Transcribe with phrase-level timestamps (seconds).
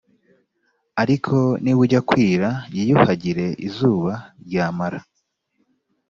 [1.01, 4.13] ariko nibujya kwira yiyuhagire izuba
[4.45, 4.99] ryamara